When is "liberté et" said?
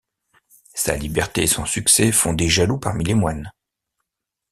0.95-1.47